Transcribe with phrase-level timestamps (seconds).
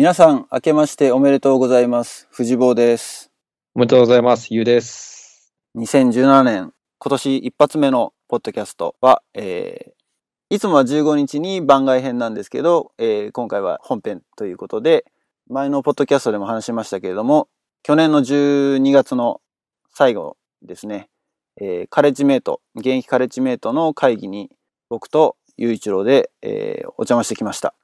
[0.00, 2.26] 皆さん、明けましておめでとうございます。
[2.30, 3.30] 藤坊です。
[3.74, 4.46] おめでとうございます。
[4.48, 5.52] ゆうです。
[5.76, 15.04] 2017年、今年一発目のポッドキャストは、えー、いつもは15日に番外編なんですけど、えー今回は本編ということで、
[15.50, 17.48] 前のポッドキャストでも話しましたけれども、
[17.82, 19.42] 去年の12月の
[19.92, 21.10] 最後ですね、
[21.60, 24.48] えーカレッジメイト、現役カレッジメイトの会議に
[24.88, 27.74] 僕と雄一郎で、えーお邪魔してきました。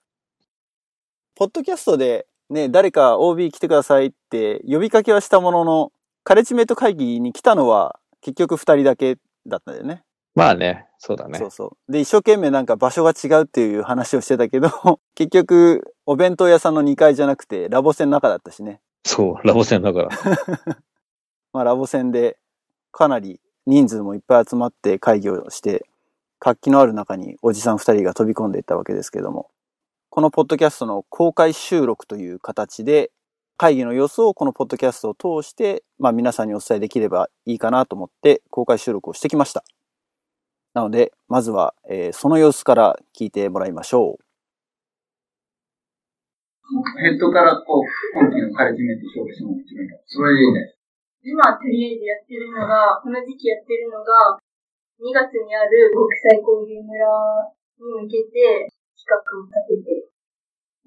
[1.36, 5.92] ポッドキャストでね、誰か OB 来てくださいって呼びかけはしたものの、
[6.24, 10.02] カレッジメイト会議に来たのは結局二人だけだったんだよね。
[10.34, 11.38] まあね、そうだね。
[11.38, 11.92] そうそう。
[11.92, 14.70] で、一生懸命なんか場所が違うっていう話をしてたけど、
[15.14, 18.80] 結局お弁当屋さんの2階じゃなくてラボ線の中だったしね。
[19.04, 20.08] そう、ラボ戦だから。
[21.52, 22.38] まあラボ線で
[22.92, 25.86] かなり人数もいっぱい集まって会議をして、
[26.38, 29.50] 活気のある中におじさん二人が飛び込んでいったわけですけども、
[30.16, 33.12] このポッドキャストの公開収録という形で、
[33.58, 39.62] 会議の様子をこのポッドキャストを通して、まあ皆さんにお伝えできればいいかなと思って公開収録をしてきました。
[40.72, 44.24] なので、まずは、えーその様子から聞いてもらいましょう。
[46.96, 47.84] ヘッドからこう、
[48.18, 50.76] 今期のカレッジメント勝負してもらっていいね。
[51.24, 54.40] 今、とりあえずやってるのが、この時期やってるのが、
[54.96, 57.04] 2月にある国際交流村
[57.84, 60.05] に向けて企画を立てて、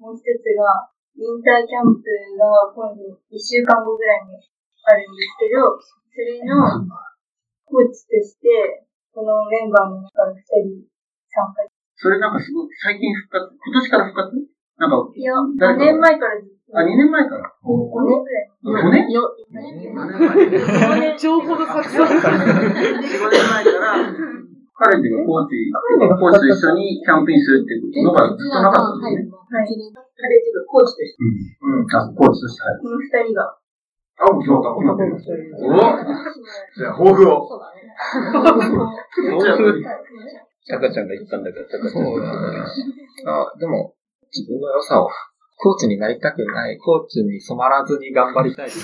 [0.00, 2.08] もう一つが、ウィンターキャンプ
[2.40, 4.40] が今度1週間後ぐらいに
[4.88, 6.88] あるんですけど、それの
[7.68, 10.88] コーチとして、このメンバーの中から2人
[11.28, 11.68] 参加。
[12.00, 14.40] それなんかすごい、最近復活、今年から復活？
[14.80, 16.72] なんか、いや、5誰か年前からずっと。
[16.72, 18.48] あ、2年前から？5年ぐらい。
[18.64, 19.12] 5年？
[19.12, 19.92] よ、?4 年。
[19.92, 21.12] 前。
[21.20, 22.08] 情報の拡散。
[22.08, 23.36] 4、5年。
[23.52, 24.08] 前から、
[24.80, 29.28] カレッジがコーチ、コーチと一緒にキャンプインするっていうのがずっとなかったんですね。
[29.28, 29.68] はい。
[29.68, 31.20] カレッジがコーチとして、
[31.60, 31.92] うん。
[31.92, 32.64] あ、コーチとして。
[32.80, 33.60] この2人が。
[34.24, 35.36] あ、もうそうか、男の一人
[35.68, 37.44] おじゃあ、抱負を。
[37.44, 37.92] そうだね。
[40.64, 42.64] タカちゃんが言ったんだから、タカちゃんが。
[42.64, 43.92] あでも、
[44.32, 45.10] 自分の良さを、
[45.60, 48.70] コーチになりたくない、コーチに染まらずに頑張りたい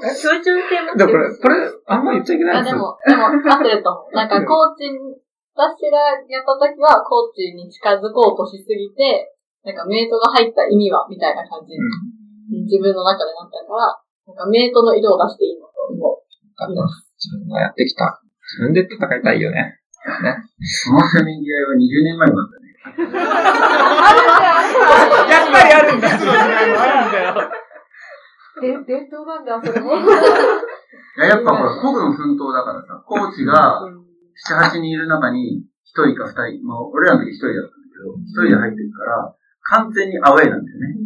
[0.00, 0.22] です。
[0.24, 4.14] 協調性もでもこれ、これ、あんま言っちゃいけないあ、ですでも、でも、合ってると思う。
[4.16, 4.88] なんか、コーチ、
[5.52, 5.98] 私が
[6.28, 16.22] やった時は、コーチに近づこうとしすぎて、なんか、メイトが入った意味は、みたいな感じに、自分の中でなったから、なんか、メイトの色を出していいのと思う。
[17.22, 18.20] 自分がやってきた。
[18.58, 19.78] 自分で戦いたいよね。
[20.02, 22.72] そのせめぎ合いは20年前もあったね。
[25.30, 26.08] やっぱりあるんだ。
[26.18, 27.61] その時代もあるんだよ。
[28.62, 29.98] で、伝統なんだ、それも。
[29.98, 30.06] い
[31.18, 33.82] や、やっぱほら、個々の奮闘だからさ、コーチが
[34.48, 40.96] 7、8人いる中に1人か2人、まあ、俺らの時1人だったんだけど、1人で入ってるから、完全にアウェイなんだよね。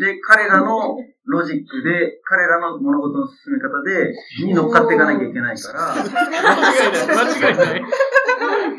[0.00, 0.96] で、彼らの
[1.26, 7.84] ロジックで、彼らの物事の進め方で、に乗っかっていかなきゃいけないから、間違いない。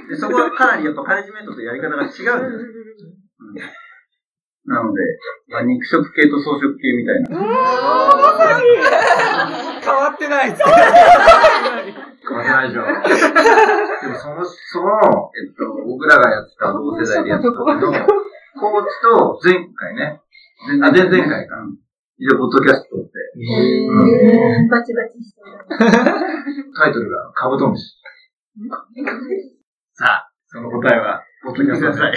[0.09, 2.59] でそこはかなりやっぱカレッジメントとやり方が違うんだよ。
[2.59, 3.84] うん
[4.67, 4.99] なので、
[5.49, 7.29] まあ、肉食系と草食系みたいな。
[9.85, 10.63] 変わってないです。
[10.65, 11.37] 変わっ
[12.43, 12.81] てないでしょ。
[12.81, 12.87] で
[14.09, 17.99] もその、その、えっと、僕らがやってた同世代でやってたのの、コーチ
[19.03, 20.19] と前回ね、
[20.79, 21.67] 前あ、前々回かな。
[22.17, 23.37] 一応、ポッドキャストって、う
[24.65, 25.45] んバチバチしてる。
[26.75, 27.99] タイトルがカブトムシ。
[29.93, 32.09] さあ、その答えは、ポッドキャストくださ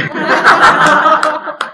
[1.64, 1.64] い。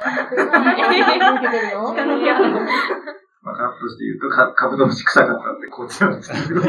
[3.44, 6.60] まあ、カットして言うと、かカブトムシ臭かったってこっちなんですけど。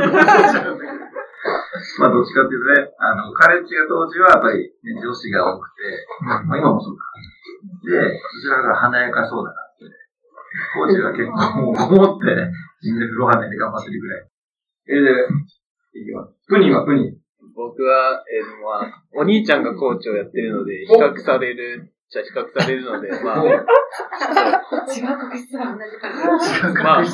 [2.00, 7.04] まあ、どっちかっていうとね、あの、カレッジが当時はやっぱり、ね、女子が多くて、まあ、今もそうか。
[7.86, 9.86] で、どちらが華やかそうだなって。
[10.74, 12.52] コーチが結構もう思って、
[12.82, 14.28] 自分で風呂跳ねて頑張ってるぐらい。
[14.88, 16.34] えで、いきます。
[16.48, 17.26] プニーはプニー。
[17.56, 23.66] 僕は、えーまあ、お兄ちゃんがコーチをやってるので、比較される、じゃ比較されるので、まあ、 違う
[25.18, 25.76] 確執だ。
[26.84, 27.08] まあ、い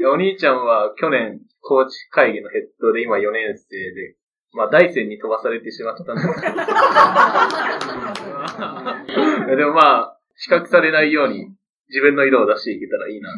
[0.00, 4.16] やお兄ちゃんは去年、コーチ会議のヘッドで今4年生で、
[4.52, 6.28] まあ、大戦に飛ばされてしまったんです
[9.56, 11.54] でもまあ、比較されないように
[11.88, 13.36] 自分の色を出していけたらいいなと。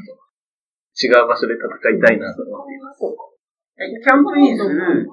[1.01, 3.01] 違う場所で戦いたいなと思っています。
[3.81, 5.09] え、キャンプインする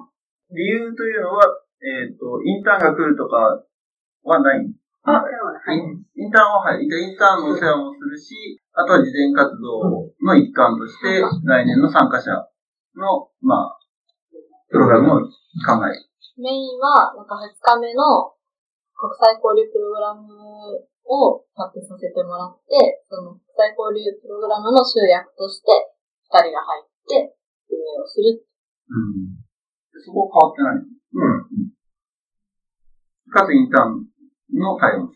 [0.50, 1.46] 理由というのは、
[1.80, 3.64] えっ、と、インターンが来るとか
[4.24, 4.66] はない
[5.08, 6.84] あ、インインターンは、はい。
[6.84, 12.34] インターンのお世話もするし、あとは事前活動の一環として、来年の参加者
[12.98, 13.78] の、まあ、
[14.68, 15.20] プログラムを
[15.64, 16.04] 考える。
[16.36, 18.34] メインは、なんか2日目の
[18.98, 20.26] 国際交流プログラム
[21.06, 25.70] を立てさせてもらって、その国際交流プログラムの集約として、
[26.28, 27.38] 二人が入って
[27.70, 28.44] 運営をする。
[28.90, 29.38] うん。
[30.02, 31.22] そこは変わってないう
[31.70, 31.72] ん。
[33.30, 34.17] かつインターン
[34.52, 35.10] の対応。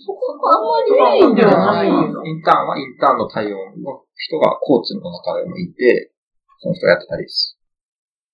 [0.00, 2.22] そこあんまりメインではないよ。
[2.24, 6.12] インターンはインターンの対応の人がコーチの中でもいて、
[6.58, 7.56] その人がやってたりし。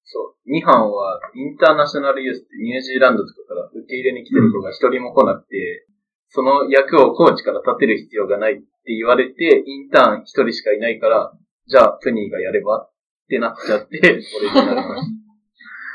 [0.05, 0.51] そう。
[0.51, 5.87] ニハンは、インターナショナルユースってニュージーランドとかから受け入れに来てる子が一人も来なくて、
[6.29, 11.33] その役をコーチから立てる必要がないって言われて、インターン一人しかいないから、
[11.67, 12.91] じゃあ、プニーがやればっ
[13.29, 13.99] てなっちゃって、
[14.39, 15.26] 俺になりました。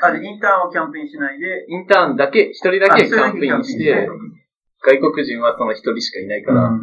[0.02, 4.08] あ、インターンをキャンペーンしないで、インターンだけ、一人だけキャンペーンして、
[4.82, 6.80] 外国人はその一人しかいないから、うん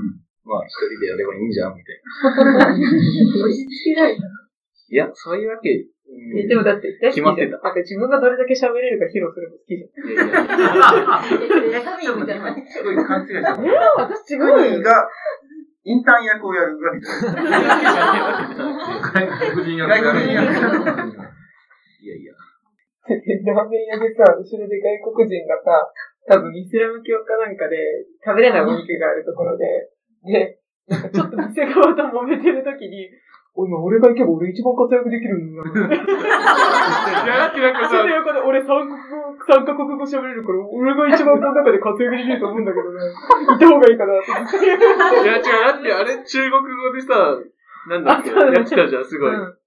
[0.50, 2.02] まあ一人でやればいいんじゃん、みたい
[2.58, 2.74] な。
[2.74, 4.22] 押し付けられた。
[4.90, 10.02] いや、そういうわけ、うんえでもだって、決まってたなんか自分がどれだけ喋れるか披露するの好きじゃん。
[11.38, 12.56] いやいや中身みたいな。
[12.66, 13.52] すごい勘違いしてた。
[13.52, 14.56] えー、私違うよ。
[14.56, 15.08] プニーが、
[15.84, 17.44] インターン役をやるわけじゃない。
[19.30, 21.29] 外国人役外国人役。
[23.46, 25.90] ラーメン屋でさ、後ろで外国人がさ、
[26.28, 29.66] 多分イスラム教かなんかで食べれないお肉があるところで、
[30.26, 33.10] で、なんかちょっと店側と揉めてる時に、
[33.56, 35.90] お今俺が行けば俺一番活躍できるんだな。
[35.90, 35.98] い
[37.28, 43.00] や、だってなんかさ、横で俺三国語、三カ国語喋れるから、俺が一番この中で活躍できると思うんだけどね。
[43.50, 44.58] 行った方がいいかなって思って。
[44.64, 44.70] い
[45.26, 47.42] や、違う、だってあれ中国語でさ、
[47.90, 49.34] なんだっけ、やってたじゃん、すごい。
[49.34, 49.60] うん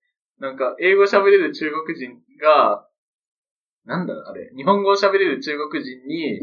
[0.42, 2.84] なんか、英語喋れる中国人が、
[3.84, 6.40] なんだあれ、日本語を喋れる中国人に、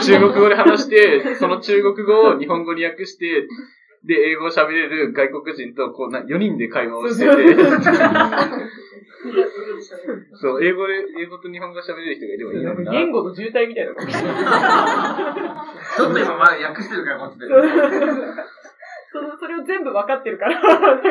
[0.00, 3.48] 中国語で話して、その中国語を日本語に訳して、
[4.04, 7.30] で、英語を喋れる外国人と、こうな、4人で会話をしてて、
[10.34, 12.92] そう、英語で、英語と日本語喋れる人がいればいいな。
[12.92, 13.92] 言語の渋滞みたいな。
[13.94, 17.46] ちょっと今まだ訳してるから、こっちで。
[19.12, 21.08] その、それを全部分かってるから、なんか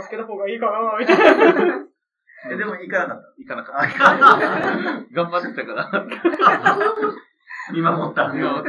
[0.00, 1.16] 助けた方がいいかな、みたい
[1.66, 1.84] な。
[2.48, 3.34] えでも行かなかった。
[3.38, 3.96] 行かなかった。
[5.12, 5.90] 頑張ってたから。
[7.74, 8.32] 見守った。
[8.34, 8.62] 今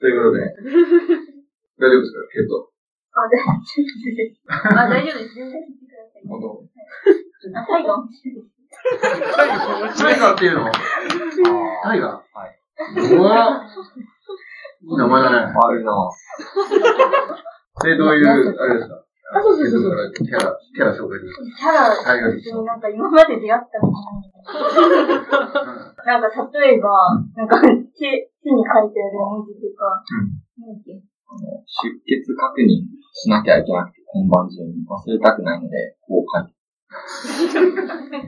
[0.00, 0.40] ということで、
[1.78, 2.18] 大丈夫ですか？
[2.32, 2.68] ヘッド。
[3.16, 3.84] あ、大丈夫
[4.16, 4.42] です。
[4.48, 5.34] あ、大丈夫です。
[5.34, 6.22] 全然言ってください。
[6.28, 6.46] 本当？
[7.58, 10.02] あ、タイガー面白いです。
[10.02, 10.72] タイガーっていうの？
[11.84, 12.58] タイガーはい。
[13.16, 13.64] うわ
[14.82, 15.36] いい名前だね。
[15.56, 15.92] あるな
[17.84, 18.26] で、どういう、
[18.60, 19.04] あれですか？
[19.32, 21.32] あそうそうそうそうキャラ、キャラ紹介する。
[21.56, 21.88] キャラ、
[22.64, 25.08] なんか今まで出会ったことない。
[26.04, 30.04] なんか例えば、なんか手、手に書いてある文字とか、
[30.60, 36.54] なん出血確認しなきゃいけなくて、本番中に忘れたくないので、こう書いて。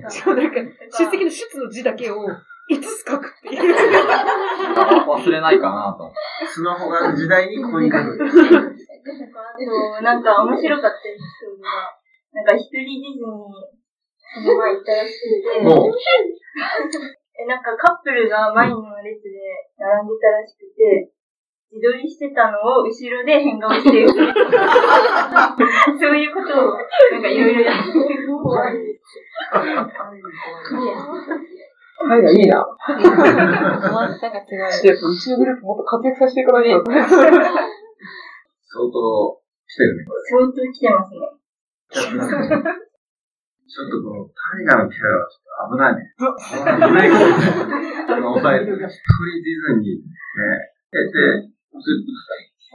[0.09, 0.57] そう、なんか、
[0.99, 2.27] 出席の出の字だけを
[2.69, 3.75] 5つ書くっていう。
[5.07, 6.13] 忘れないかなと。
[6.47, 8.19] スマホがある時代にここに書く。
[8.19, 8.25] そ
[9.99, 11.95] う、なんか面白かったエピソードが、
[12.33, 15.63] なんか一人ディズニー、この前行ったらしくて、
[17.39, 19.39] え、なんかカップルが前の列で
[19.79, 21.13] 並んでたらしくて、
[21.71, 24.09] 自撮りしてたのを後ろで変顔してる。
[24.09, 24.17] そ
[26.11, 26.79] ういうことを、
[27.13, 28.27] なんかいろいろやってる。
[28.43, 28.75] 怖い
[31.97, 32.05] です。
[32.05, 32.61] はい、いいな。
[32.61, 32.77] なん
[34.21, 34.59] か違う。
[34.61, 36.85] やっぱうちのグループもっと活躍させていかないと。
[36.85, 37.09] 相
[38.93, 40.21] 当来てるね、これ。
[40.29, 41.21] 相当来てますね。
[43.67, 46.15] ちょっとこのタイガーのキャラはちょっと危ないね。
[46.17, 46.23] 危
[46.95, 47.27] ないこと
[47.67, 47.75] ね。
[48.09, 48.77] あの、抑えてる。
[48.77, 48.91] 一人ディ
[49.61, 50.05] ズニーね。
[50.93, 51.51] え、で、ずっ
[52.07, 52.13] と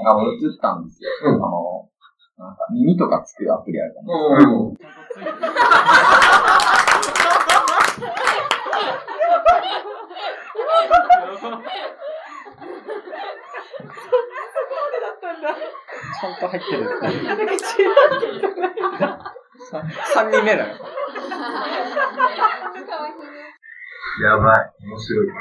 [0.03, 1.09] あの、映ったんですよ。
[1.25, 1.89] うんあの、
[2.37, 4.83] なんか耳とかつくアプリあるじゃないです
[5.25, 5.31] か。
[9.61, 11.63] うん。
[16.21, 16.83] ちゃんと入ってる。
[16.85, 17.57] なんか違う。
[19.71, 20.75] 3人目だよ。
[24.21, 24.57] やばい。
[24.85, 25.33] 面白い、こ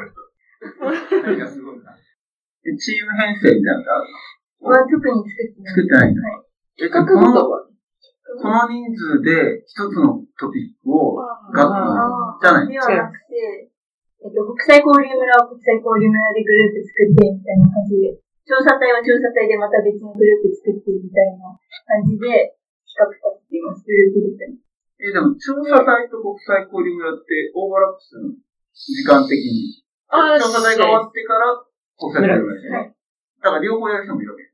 [0.84, 1.22] の人。
[1.22, 1.96] タイガーすごいな。
[2.62, 4.06] で、チーム編成みたいなのある
[4.60, 5.24] は特に
[5.66, 6.14] 作ってない。
[6.14, 7.32] 作ってないこの、
[8.40, 11.26] この人数で一つのトピックを、が、
[11.64, 13.69] あじゃないではなくて、
[14.20, 21.56] えっと、国際交流村は国際交流村でグループ作ってみたいな感じで、調査隊は調査隊でまた別のグループ作ってみたいな
[21.88, 24.60] 感じで企画立てています、グループごとに。
[25.00, 28.36] え、でも、調査隊と国際交流村ってオーバーラップするの
[28.76, 29.80] 時間的に。
[30.12, 31.56] あ調査隊が終わってから
[31.96, 32.96] 国際交流村ですはね。
[33.40, 34.50] だから両方やる人もいるわけ。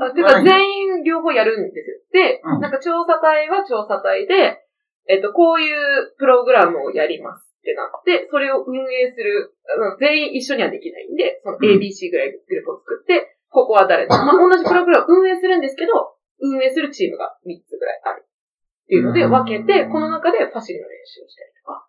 [0.00, 2.00] あ、てか全員両方やるんですよ。
[2.12, 4.64] で、うんなんか調査隊は調査隊で、
[5.08, 7.51] えっと、こういうプログラムをやります。
[7.62, 14.18] ってなって、それを運営する、あの全員一緒にはできないんで、その ABC ぐらいグループを作って、ここは誰だ。
[14.18, 18.26] まあ、同じプログラムを運営するんですけど、運営するチームが3つぐらいある。
[18.26, 21.86] っていうので分けて、この中でファシリの練習をしたりとか、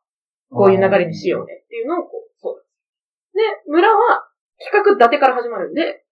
[0.53, 3.65] こういう流れにしようねっていうのをこう、そうです。
[3.65, 4.30] で、村は
[4.62, 6.06] 企画立てから始まるんで、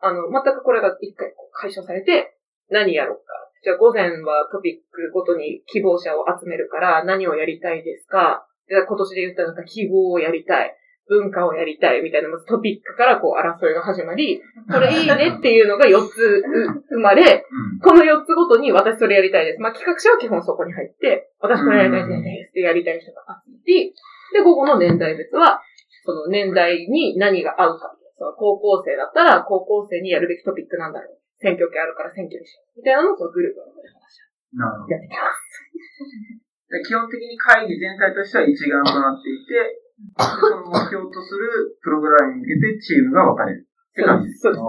[0.00, 2.36] あの、全くこれが一回こう解消されて、
[2.68, 3.22] 何やろうか。
[3.62, 10.74] じゃあ午前はトピックごとに希望者を集めるから何をやりたいですか今年で言ったらなんか記号をやりたい。
[11.08, 17.46] 文化をやりたいみたいな、まずトピックからこう争いが始まり、これいいねっていうのが4つう生まれ、
[17.82, 19.60] この4つごとに私それやりたいです。
[19.60, 23.94] まあ企画者は基本そこに入って、私これやりたいですってやりたい人が集めて、
[24.36, 25.62] で、午後の年代別は、
[26.04, 27.94] その年代に何が合うか。
[28.18, 31.18] その高校生だったら高校生にやるべきトピックなんだろう。
[31.38, 32.80] 選挙権あるから選挙にしよう。
[32.80, 34.20] みたいなのをそのグループの中で話し。
[34.58, 36.47] 合ってやってきます。
[36.68, 43.66] で基本的に会議全体としては一丸となっていて、でその目標とするプログラムに向けてチームが分かれる。
[43.66, 44.40] って感じです。
[44.42, 44.62] そうです。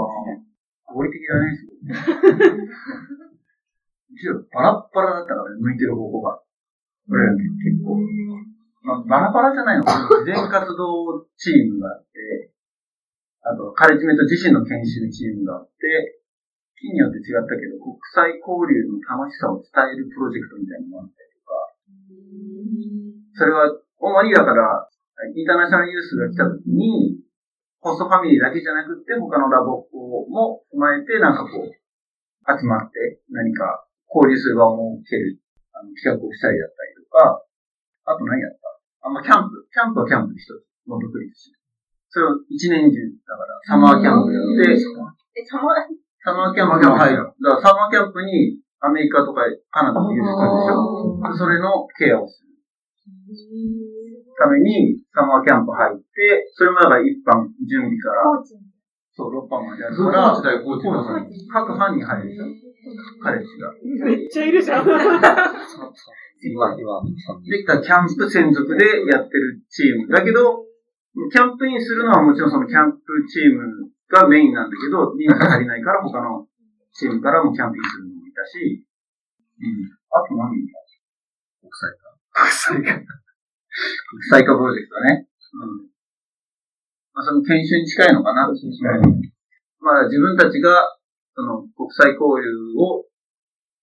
[0.90, 1.54] 合理的だね。
[4.10, 6.42] むしろバラッバラだったからね、向いてる方向が。
[7.08, 7.30] これ
[7.62, 8.02] 結構。
[8.82, 9.84] まあ、バラバラじゃないの。
[9.84, 12.52] 事前活動チームがあって、
[13.42, 16.22] あと、カレッジメント自身の研修チームがあって、
[16.80, 21.29] 木によって違ったけど、国際交流の楽しさを伝えるプロジェクトみたいなのもあったりとか、
[23.34, 24.88] それは、主にだから、
[25.36, 27.20] インターナショナルユースが来た時に、
[27.82, 31.72] ホストファミリーだけじゃなくって、他のラボも踏まえて、なんかこう、
[32.48, 35.40] 集まって、何か交流する場を設ける、
[35.74, 37.44] あの、企画をしたりだったりとか、
[38.06, 39.08] あと何やった？
[39.08, 39.68] あ、まあ、キャンプ。
[39.72, 41.60] キャンプはキャンプで一つ、も独立して。
[42.10, 44.92] それを一年中、だから、サマーキャンプやって、サ
[46.34, 47.32] マーキャンプにも入る。
[47.40, 52.50] だからサマーキャンプにアメリカとかカナダのユースがあるでしょでそれのケアをする
[54.40, 58.56] ためにサマーキャンプ入って、それもだから一般準備から、コーチ。
[59.12, 60.32] そう、6班までやるから。
[61.52, 62.46] 各班に入るでしょ
[63.22, 63.74] カレッジが。
[64.08, 64.88] めっちゃいるじゃん。
[64.88, 67.04] 今、今、
[67.44, 70.08] できたキャンプ専属でやってるチーム。
[70.08, 70.64] だけど、
[71.34, 76.48] キャンプインするのはもちろんそのキャンプチームがメインなんだけど、人数足りないから他の
[76.94, 78.88] チームからもキャンプインするのたし、
[79.60, 79.92] うん。
[80.16, 80.80] あと何人だ
[81.60, 82.16] 国際化。
[82.32, 83.04] 国際化。
[83.04, 85.28] 国際化プロジェクトね。
[85.28, 85.92] うん。
[87.12, 88.48] まあその研修に近いのかな。
[88.48, 90.96] まあ自分たちが、
[91.36, 93.04] その国際交流を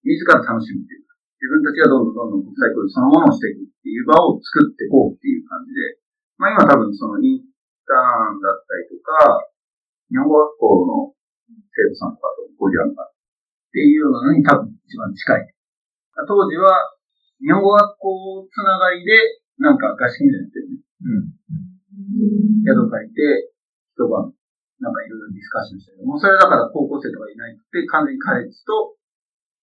[0.05, 1.13] 自ら楽しむっていうか。
[1.37, 6.01] 自分たちがどんどんどんどん国際交流そのものをしていくっていう場を作っていこうっていう感じで。
[6.41, 7.45] まあ今多分そのイン
[7.85, 9.45] ターンだったりとか、
[10.09, 11.13] 日本語学校の
[11.77, 13.16] 生徒さんとかと交流あるのか
[13.77, 15.53] っていうのに多分一番近い。
[16.25, 16.97] 当時は
[17.45, 19.13] 日本語学校つながりで
[19.61, 20.81] なんか合宿みたいなってるね。
[22.65, 23.53] 宿借りて、
[23.93, 24.33] 一晩、
[24.81, 26.09] なんかいろいろディスカッションしてる。
[26.09, 28.97] もうそれはだから高校生とかいないくて、完全にカレッジと、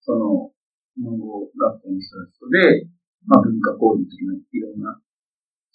[0.06, 0.54] その、
[0.94, 2.86] 日本語学校の人たちとで、
[3.26, 5.02] まあ文化交流的ないろんな、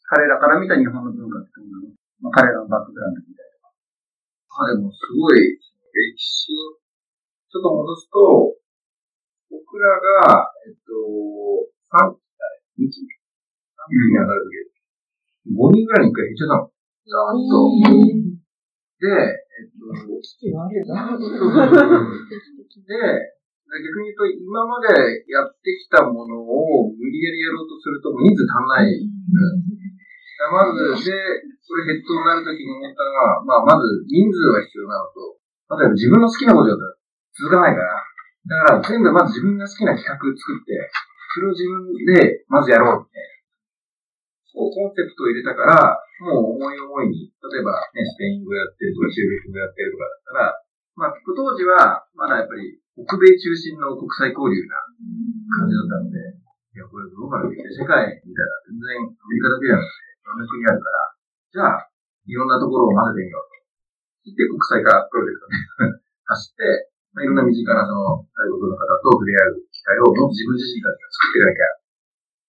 [0.06, 1.90] 彼らから見た日本の文化ってどんなの？
[2.22, 3.50] まあ彼らのバックグラウンドみたい
[4.58, 6.78] あ、でもすごい、歴史を、
[7.48, 8.60] ちょっと戻すと、
[9.48, 10.92] 僕らが、えっと、
[11.88, 16.68] 3期だね、2期 ?3 期に上がるとき、5人ぐらいに1回減っちゃったの。
[16.68, 17.72] ざーっと。
[19.00, 19.88] で、えっと。
[22.84, 23.32] で、
[23.80, 28.92] 逆に言うと、今までやってきたものを無理やりやろうとすると人数足んない。
[30.52, 31.16] まず、で、
[31.64, 35.40] それヘッドになるときに思ったのが、まあ、まず人数が必要なのと、
[35.80, 36.97] 例えば自分の好きなことだったら
[37.38, 38.02] 続かないから、
[38.50, 40.90] だから全部まず自分が好きな企画作って、
[41.34, 43.18] それを自分でまずやろうって。
[44.48, 50.64] そうコンセプトを入れたから、もう思い思いに、例えばね、スペイン語やってるとか中国語やってるとかだったら、
[50.98, 54.82] まあ、当時は、まだやっぱり、北米中心の国際交流な
[55.62, 61.14] 感じだったので、いや、これグローバルで世界みたいな、全然アメリカだけじゃなくて、いろんな国あるから、
[61.54, 61.90] じゃあ、
[62.26, 64.34] いろんなところを混ぜてみようと。
[64.34, 65.46] で、国際化プロジェクト
[65.86, 66.02] ね、
[66.34, 71.78] 走って、まあ、いろんな身近なその、外国の方と触れ合う機会を、もっと自分自身たちが作っていかなきゃ、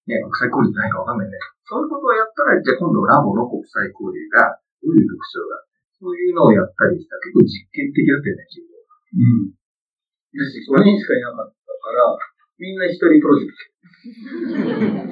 [0.09, 1.37] ね、国際交流って何かわかんないね。
[1.69, 7.19] そういうことをやったら、じゃあ今度ラボの国際交流が、どういう特徴がそういうのをやったりした。
[7.19, 9.51] 結構実験的だったよね、自分うん。
[9.51, 12.15] だし、5人しかいなかったから、
[12.57, 13.69] みんな一人プロジェクト。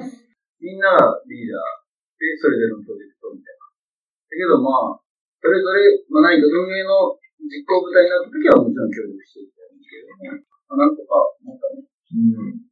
[0.64, 1.88] みんながリーダー
[2.18, 3.68] で、それぞれのプロジェクトみたいな。
[3.68, 5.00] だけどまあ、
[5.38, 10.44] それぞれ、まあ何か運営の実行部隊になった時はもちろん協力していきたいんですけどね。
[10.68, 11.88] まあ、なんとか、なんかね。
[11.88, 12.68] うん。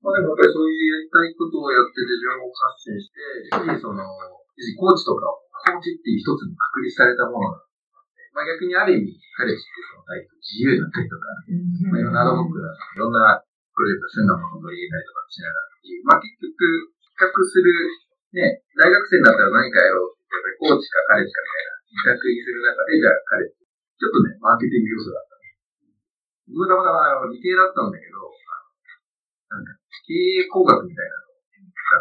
[0.00, 7.66] まあでもやっぱりそういうやりたいことをやってて情報発信して、その、コーチとかを、コーチっていう一つの確立されたものなの
[8.14, 11.28] で、まあ逆にある意味、カレッジってそのタイプ自由だったりとか、
[11.90, 13.42] まあいろんなアドホックな、いろんな
[13.74, 17.66] プロジェクト、旬なものを取り入れたりとかしながらっていう、まあ結局、比較する、
[18.38, 23.57] ね、大学生になったら何かやろうって、やっぱりコーチかカレッジかみたいな、比較にする中で、じゃあカレッジ。
[23.98, 25.58] ちょっとね、マーケティング要素だったね。
[26.54, 28.30] 僕はたまたまあの理系だったんだけど、
[29.50, 29.74] なんか
[30.06, 31.42] 経営工学みたいなのを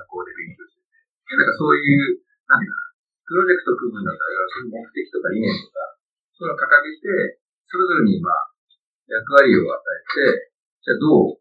[0.06, 2.88] 学校で勉強してて、なんかそういう、なんていうか、
[3.28, 5.98] プロジェクト組むんだったら、そういう目的とか理念とか、
[6.38, 8.54] そういうのを掲げて、それぞれにまあ、
[9.10, 10.54] 役割を与えて、
[10.86, 11.40] じゃあどう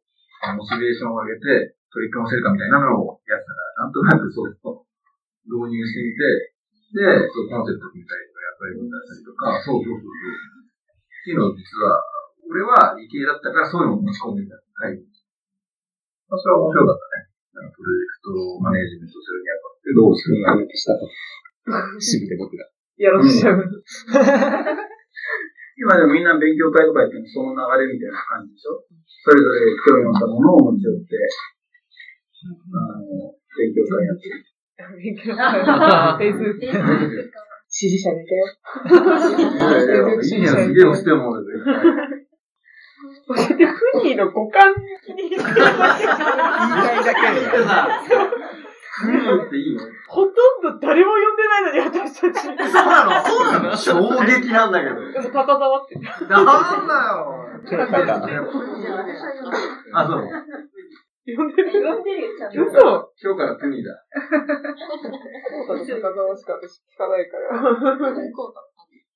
[0.59, 4.87] モチベーションを上げて取り組ませるかみたいなのをやってたから、なんとなくそういうのを
[5.47, 6.56] 導入してみて、
[6.93, 10.07] そうコンセプト組みたりとか、役割を出したりとか、そうそうそうそう。
[10.07, 11.99] っていうのを実は、
[12.47, 15.03] 俺は理系だったからそういうのを持ち込んでみた会議。
[16.31, 17.31] まあ、それは面白かったね。
[17.59, 20.55] なんかプロジェクトをマネージメントするにあたってどうするか。
[20.75, 21.11] したと。
[21.67, 22.71] 趣味で僕が。
[22.97, 23.59] やろうとしちゃう。
[25.77, 28.81] 今でもみんな勉強会とかやってもその流れみたいな感じでしょ？
[29.27, 34.41] それぞれ興味を持ったものを持ち寄って、あの、勉強会やってる。
[37.69, 38.47] 支持者がいたよ。
[40.23, 41.75] いやいや、すげえ押しても俺絶対。
[43.29, 43.73] 教えて、フ
[44.05, 45.31] ニーの五感気に。
[45.31, 45.55] 言いたい
[47.05, 47.41] だけで。
[48.99, 49.83] うんっていいの？
[50.09, 52.41] ほとんど誰も呼んでないのに私たち。
[52.47, 53.21] そうなの？
[53.27, 53.77] そうなの？
[53.77, 53.93] 衝
[54.25, 54.95] 撃なんだけど。
[55.13, 55.99] でも、高沢って。
[55.99, 56.05] な
[56.41, 56.47] ん
[58.23, 58.49] だよ。
[59.93, 60.31] あ、そう。
[61.27, 62.63] 呼んでる呼んでるよ、ちゃんと。
[62.63, 62.79] 嘘。
[63.19, 63.99] 今日からプニーだ。
[65.67, 67.51] そうだと高沢しか私聞かないから。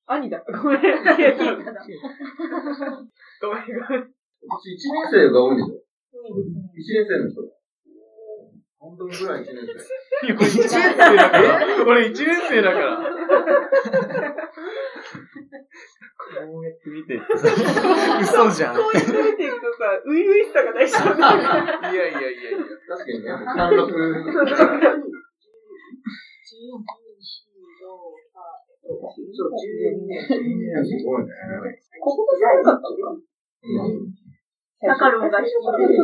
[0.06, 0.42] 兄だ。
[0.44, 0.58] ごめん。
[0.58, 0.90] ごめん、ご
[3.94, 4.10] めん。
[4.64, 5.74] 一年生が多いでしょ
[6.76, 7.46] 一年生の人。
[8.80, 9.70] 半分ぐらい一年生。
[10.32, 11.84] 俺1年生だから。
[11.86, 12.98] 俺1年生だから。
[16.30, 17.48] こうやって見てってさ、
[18.22, 18.76] 嘘じゃん。
[18.76, 21.92] こうやって見ていくとさ、初々しさが出しちゃうんだよ。
[21.92, 22.58] いやいやいやいや。
[22.88, 23.90] 確かにね、貫禄。
[23.90, 23.94] 12
[30.06, 30.22] 年。
[30.84, 31.30] すごいね。
[32.00, 33.20] ここが寒かったのか
[33.62, 34.14] うん。
[34.80, 35.98] タカロンが引いてる。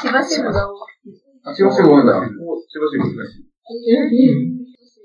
[0.00, 0.74] 千葉支部が多
[1.54, 2.12] 千葉市多いんだ。
[2.20, 2.32] 千
[2.80, 3.54] 葉市難しい。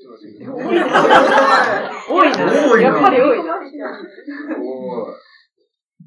[0.10, 0.40] 多い
[0.80, 0.88] な。
[2.10, 3.60] 多いなやっぱり多いな。
[4.60, 5.16] おーい。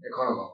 [0.05, 0.51] え、カナダ。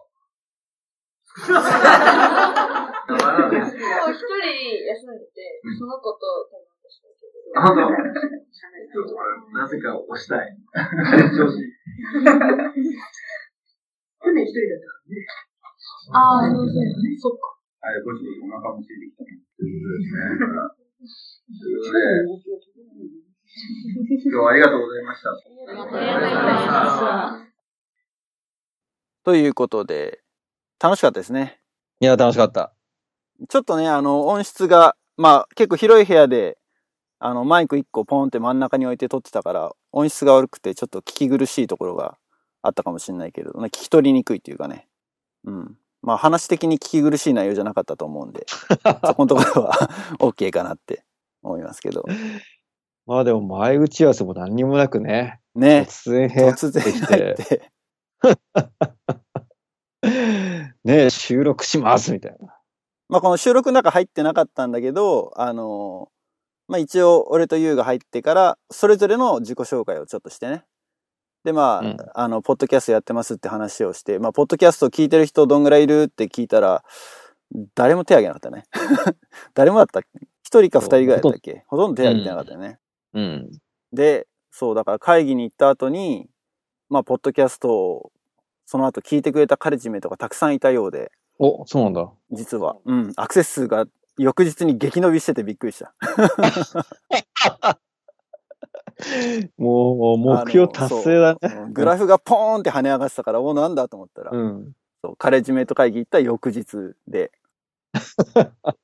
[3.09, 4.45] 一人
[4.85, 7.57] 休んでて、その子と多分私だけど。
[7.57, 7.97] あ、本当
[9.57, 10.53] なぜか押したい。
[11.37, 11.57] 調子。
[14.21, 15.25] 去年一人だったからね。
[16.13, 16.85] ああ、そうそう。
[17.17, 17.57] そっか。
[17.81, 19.41] あれ、こっちお腹もついてきたね。
[19.57, 20.13] ということです
[21.95, 23.25] ね。
[24.25, 25.31] 今日はありがとうございました。
[25.31, 27.49] ありがとうございました。
[29.25, 30.23] ということで、
[30.81, 31.61] 楽しかったですね。
[32.01, 32.73] いや、楽しかった。
[33.49, 36.59] ちょっとね、あの、音質が、まあ、結構広い部屋で、
[37.19, 42.17] あの、マイク1個ポンって真ん中に置いて撮ってたから、音質が悪くて、ちょっと聞き苦しいところが
[42.63, 44.89] あったかもしれないけれど、ね、聞き取りにくいっていうかね。
[45.45, 45.77] うん。
[46.03, 48.47] まあ、話的に聞き苦しい内容じゃなかったと思うんで、
[49.05, 49.73] そこのところは
[50.21, 51.05] OK かなって
[51.43, 52.05] 思いますけど。
[53.09, 55.87] まあでも前打ち合わせも何にもなくね、ね。
[55.89, 57.73] 突然部屋突然入って。
[60.85, 62.55] ね収録しますみたいな。
[63.09, 66.11] まあ、この収録の中入ってなかったんだけど、あの
[66.69, 70.67] まあ、一応、俺とユウが入ってから、それぞれの自己紹介をちょっとしてね。
[71.45, 76.85] で、まあ、うんあの、ポッドキャストやってますって話をして、まあ、ポッドキャスト聞いてる人どんぐらいいるって聞いたら、
[77.75, 78.65] 誰も手挙げなかったね。
[79.55, 80.01] 誰もだった
[80.43, 81.65] 一人か二人ぐらいだったっけ？
[81.69, 82.79] ほとんど手挙げてなかったよね。
[83.15, 83.51] うん。
[83.93, 86.29] で、そう、だから会議に行った後に、
[86.89, 88.13] まあ、ポッドキャストを、
[88.67, 92.11] その後聞いてくれたカレッジメイトがたくさんいたようで、お、そうなんだ。
[92.33, 92.77] 実は。
[92.85, 93.13] うん。
[93.17, 93.87] アクセス数が
[94.19, 95.95] 翌日に激伸びしててびっくりした。
[99.57, 101.39] もう、目標達成だね。
[101.71, 104.73] グラフがポーンって跳ね上がってたから、お、なんだと思ったら、うん。
[105.03, 107.31] そうカレッジメイト会議行った翌日で、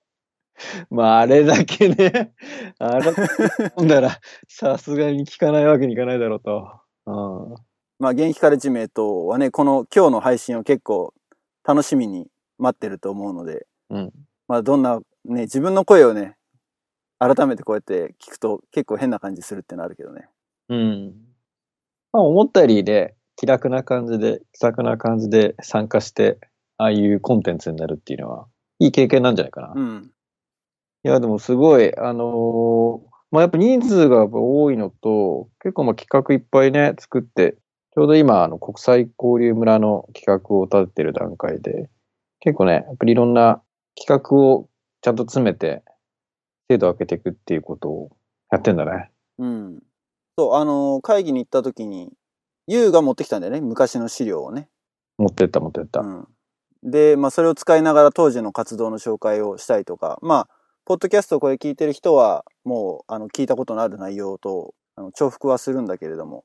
[0.90, 2.34] まあ、あれだけね、
[2.78, 3.12] あれ、
[3.74, 6.80] ほんだら、さすがに聞かないわけにいかないだろうと。
[7.06, 7.54] うん。
[7.98, 11.14] まあ、現役カレッジメイトはね、この今日の配信を結構
[11.64, 14.12] 楽しみに待ってると思うので、うん。
[14.48, 16.36] まあ、どんな、ね、自分の声をね、
[17.18, 20.28] 改めてこうやって聞くと結構変な感じするってのあるけどね。
[20.68, 21.14] うん。
[22.12, 26.38] まあ、思ったよりで、気楽な感じで、気さくな感じで参加して、
[26.76, 28.46] ああいうコンテンツになるっていうのは、
[28.78, 29.72] いい経験なんじゃないかな。
[29.74, 30.13] うん。
[31.04, 37.58] いや、でもすごい、あのーまあ、やっぱ人数が多いのと、結構まあ企画いっぱいね、作って、
[37.94, 41.90] ちょうど今、あの、国際交流村の企画を立ててる段階で、
[42.40, 43.62] 結構ね、やっぱりいろんな
[43.96, 44.68] 企画を
[45.02, 45.82] ちゃんと詰めて、
[46.70, 48.16] 精度を上げていくっていうことを
[48.50, 49.10] やってんだね。
[49.38, 49.82] うん。
[50.38, 52.12] そう、あのー会議に行った時に、
[52.66, 53.60] ユウが持ってきたんだよね。
[53.60, 54.68] 昔の資料をね。
[55.18, 56.00] 持ってった持ってった。
[56.00, 56.28] うん。
[56.82, 60.48] で、まあ、それを使いながら当時の活動の紹介をしたりとか、まあ、
[60.84, 66.44] ポッドキャストをこれ聞いてる人は、もう、あの、聞いたことのある内容と、あの重複はするんだけれども、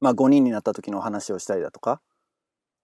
[0.00, 2.00] まあ、5人になった時の話をしたりだとか、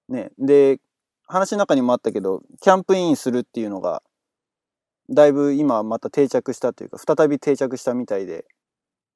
[0.09, 0.31] ね。
[0.39, 0.79] で、
[1.27, 4.03] 話の中にもあったけど、キャンプインするっていうのが、
[5.11, 8.47] だいぶ今また定着したというか、再び定着したみたいで、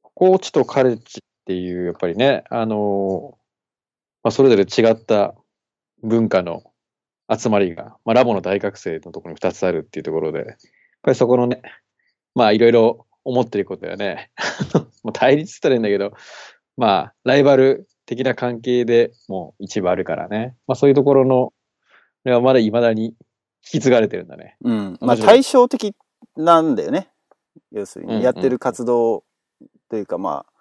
[0.03, 3.39] コーチとカレッジっていう、やっぱりね、あの
[4.23, 5.35] まあ、それぞれ違った
[6.03, 6.65] 文化の
[7.31, 10.57] 集まりが、まあ、ラボの大学生のところに2つあるっていうところで、
[11.05, 11.63] ぱりそこのね、
[12.35, 14.31] まあ、いろいろ思ってることやね、
[15.05, 16.13] もう対立したらいいんだけど、
[16.77, 21.53] まあ、ライバル的な関係でもう一部あるからね、まあ、そういうところの、
[22.27, 23.15] いやまだ未だに引
[23.63, 24.57] き継がれてるんだね。
[24.63, 24.99] うん。
[25.01, 25.95] まあ対照的
[26.37, 27.11] なんだよね。
[27.71, 29.25] 要するに、やってる活動
[29.91, 30.53] というかまあ、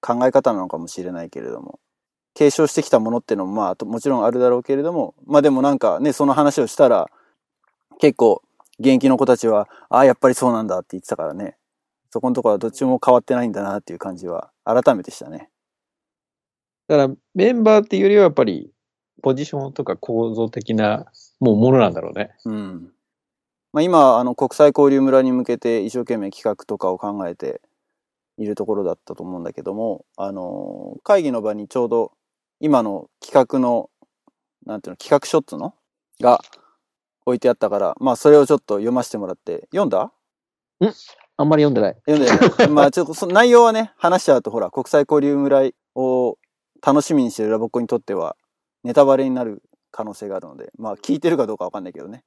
[0.00, 1.80] 考え方なのかもしれないけれども、
[2.34, 7.08] 継承してきたものっていうのもまあ、ともちろんあるだろうけれども、まあでもなんかね、その話をしたら、
[7.98, 8.42] 結構、
[8.78, 11.56] 現役の子たちは、ああ、やっぱりそうなんだって言ってたからね。
[12.10, 15.50] そこのところはどっちも変わってないんだなっていう感じは、改めてしたね。
[16.88, 18.70] だからメンバーっていうよりはやっぱり
[19.22, 21.06] ポジションとか構造的な
[21.40, 22.30] もうものなんだろうね。
[22.44, 22.92] うん。
[23.72, 27.60] まあ、今、あの、国際交流村に向けて一生懸命企画とかを考えて
[28.38, 32.12] いるところだったと思うんだけども、あの、会議の場にちょうど
[32.60, 33.90] 今の企画の、
[34.64, 35.74] なんていうの、企画書っつうの
[36.20, 36.40] が
[37.26, 40.12] 置いてあったから、まあ、それをちょっと読ませてもらって、読んだ？
[41.36, 41.96] あんまり読んでない。
[42.06, 46.38] 読んでないまあ、ちょっと、その 内容はね、話しちゃうと、ほら、国際交流村を
[46.80, 48.36] 楽しみにしてるラボっ子にとっては、
[48.84, 52.24] ネタバレになる可能性があるので、まあ、聞いてるかどうかわかんないけどね。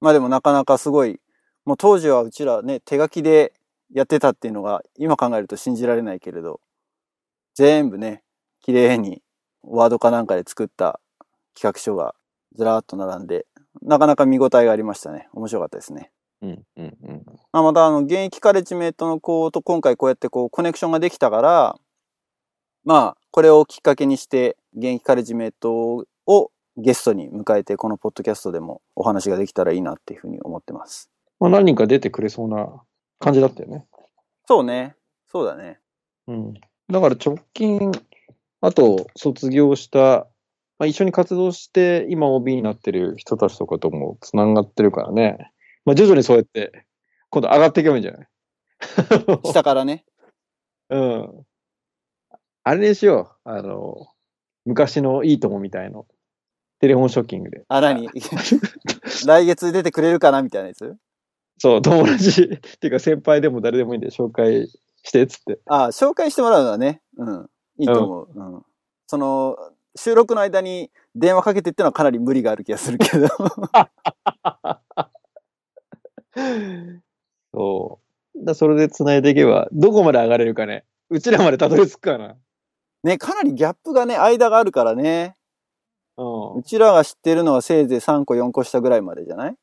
[0.00, 1.20] まあでもなかなかすごい、
[1.66, 3.52] もう当時はうちらね、手書きで
[3.92, 6.60] やってたっていうのが、今考えると信じられないけれど、
[7.54, 8.24] 全部ね、
[8.62, 9.22] 綺麗に
[9.62, 11.00] ワードかなんかで作った
[11.54, 12.14] 企画書が
[12.54, 13.46] ずらーっと並んで、
[13.82, 15.28] なかなか見応えがありましたね。
[15.32, 16.10] 面白かったですね。
[16.42, 17.24] うんうんうん。
[17.52, 21.78] まあ、またあの、現役カレッジメイトの子と今回こうやってこう、コネクションができたから、
[22.84, 31.10] まあ、これをきっかけにして、現役カレッジメイトをゲストに迎えて、このポッドキャストでもお話ができたらいいなっていうふうに思ってます。
[31.38, 32.82] まあ何人か出てくれそうな
[33.18, 33.86] 感じだったよね。
[34.46, 34.96] そうね。
[35.26, 35.78] そうだね。
[36.26, 36.54] うん。
[36.54, 37.92] だから直近、
[38.60, 40.26] あと卒業した、
[40.80, 45.52] まあ、一緒に活動して今 OB になってる人たちとかとも繋がってるからね。
[45.84, 46.86] まあ徐々にそうやって、
[47.28, 48.28] 今度上がっていけばいいんじゃない？
[49.44, 50.06] 下からね。
[50.88, 51.46] うん。
[52.64, 53.48] あれにしよう。
[53.50, 54.08] あの、
[54.64, 56.06] 昔のいいともみたいの。
[56.80, 57.62] テレフォンショッキングで。
[57.68, 58.08] あ、何
[59.26, 60.96] 来月出てくれるかなみたいなやつ？
[61.58, 64.66] そう、友達っていうか先輩でも誰でもいいんで紹介
[65.02, 65.60] してっつって。
[65.66, 67.02] あ紹介してもらうのはね。
[67.18, 67.50] うん。
[67.76, 68.28] いいと思う。
[68.34, 68.62] うん。
[69.08, 69.56] その、
[69.96, 73.28] 収録の間に電話かけてってのはかなり無理がある気がするけど。
[77.52, 77.98] そ
[78.34, 78.44] う。
[78.44, 80.84] だそれで繋いでいけば、どこまで上がれるかね。
[81.10, 82.36] うちらまでたどり着くかな。
[83.02, 85.36] ね、かなりギャップがね、間があるからね。
[86.16, 89.56] ううちらが知ってるのはせいぜい3個4個下ぐらいまでじゃない、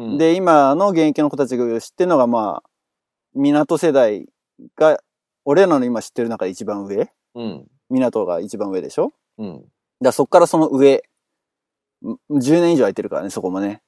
[0.00, 2.68] ん。、で、今の現役の子たちが知ってるのがまあ、
[3.34, 4.26] 港世代
[4.76, 4.98] が、
[5.44, 7.08] 俺らの今知ってる中で一番上？
[7.34, 7.66] うん。
[7.94, 9.12] 港が一番上でしょ？
[9.38, 9.64] うん。
[10.02, 11.02] だそっからその上、
[12.02, 13.82] ん10年以上空いてるからね、そこもね。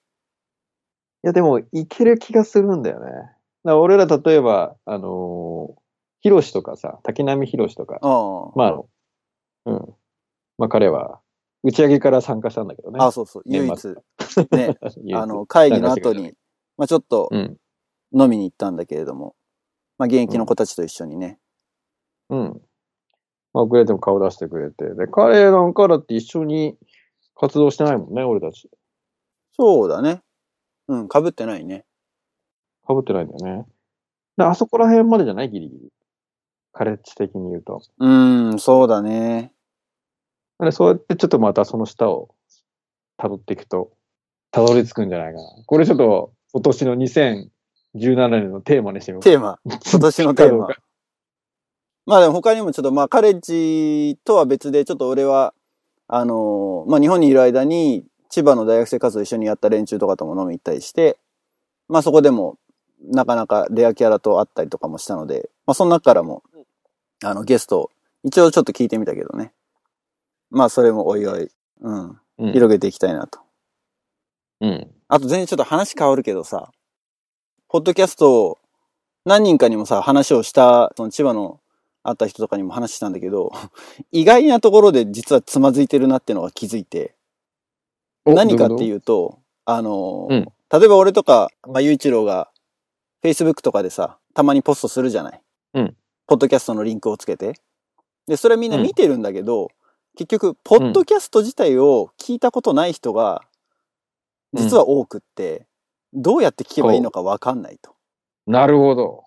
[1.25, 3.11] いや、でも、いける気がするんだよね。
[3.65, 5.81] だ俺ら例えば、あのー、
[6.21, 8.83] ヒロシとかさ、滝波ヒロシとか、あまあ、
[9.67, 9.95] うん。
[10.59, 11.21] まあ彼は、
[11.63, 12.99] 打ち上げから参加したんだけどね。
[13.01, 13.87] あ、あそうそう、唯一、
[14.53, 14.79] ね、
[15.15, 16.35] あの、会議の後に、
[16.77, 17.57] まあちょっとうん。
[18.13, 19.35] 飲みに行ったんだけれども、
[19.99, 21.41] まあ現役の子たちと一緒にね。
[22.31, 22.63] うん。
[23.57, 24.85] まあ、遅れても顔出してくれて。
[24.85, 26.77] で、彼なんかだって一緒に
[27.35, 28.69] 活動してないもんね、俺たち。
[29.53, 30.21] そうだね。
[30.89, 31.87] うん、被ってないね。
[32.87, 33.67] 被ってないんだよね。
[34.37, 35.89] で、あそこら辺までじゃないギリギリ。
[36.75, 37.81] カレッジ的に言うと。
[37.99, 39.53] うーん、そうだね。
[40.61, 42.35] でそうやってちょっとまたその下を
[43.19, 43.91] 辿っていくと、
[44.53, 45.45] 辿り着くんじゃないかな。
[45.65, 49.23] これちょっと今年の2017年のテーマにしてみよう。
[49.23, 49.59] テーマ。
[49.65, 50.69] 今年のテーマ。
[52.07, 55.53] まあでも他にもちょっとまあカレッジとは別でちょっと俺は、
[56.09, 61.19] あのーまあ日本にいる間に千葉の大学生活動一緒にやった連中とかとも飲み行ったりして、
[61.89, 62.59] まあそこでも、
[63.05, 66.43] なかなかレアキャラと会ったりとかもしたので、まあその中からも、
[67.25, 67.91] あの、ゲストを、
[68.25, 69.53] 一応ちょっと聞いてみたけどね。
[70.51, 71.49] まあそれもおいおい、
[71.81, 72.53] うん、うん。
[72.53, 73.41] 広げていきたいなと。
[74.61, 74.91] うん。
[75.09, 76.71] あと全然ちょっと話変わるけどさ、
[77.69, 78.59] ポッドキャストを
[79.25, 81.61] 何人かにもさ、話をした、その千葉の
[82.07, 83.53] 会った人とかにも話したんだけど、
[84.13, 87.15] 意外なところで実はつまずいてるなってのが気づいて、
[88.25, 92.51] 何かっていううと、あのーうん例えば俺とか、まあ、ゆういちろうが、
[93.23, 95.41] Facebook とかでさ、たまにポストするじゃない？
[95.75, 95.97] うん。
[96.27, 97.55] ポッドキャストのリンクをつけて。
[98.27, 99.69] で、それはみんな見てるんだけど、
[100.17, 103.43] 結局、ポッドキャスト自体を聞いたことない人が、
[104.53, 105.67] うん実は多くって、
[106.13, 107.95] どうやって聞けばいいのかわかんないと。
[108.49, 109.25] なるほど。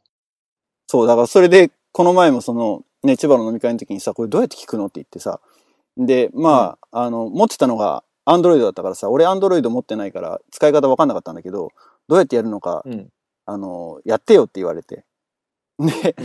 [0.88, 5.40] そう、だからそれで、この前もその、ね、千葉の飲み会の時にさ、これどうやって聞くのって言ってさ、
[5.98, 11.70] で、まあ、あの、持ってたのが、アンドロイドだったからさ、俺アンドロイド持ってないから、使い方わかんなかったんだけど、
[12.08, 13.10] どうやってやるのか、うん。
[13.46, 15.04] あの、やってよって言われて。
[15.80, 16.16] で、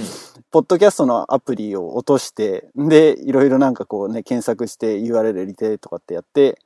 [0.51, 6.59] ポッドキャストのアプリを落として、で、いろいろなんかこうね、検索して URL 入れてとかってやって、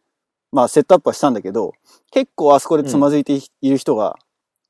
[0.52, 1.74] まあセットアップはしたんだけど、
[2.10, 4.16] 結構あそこでつまずいている人が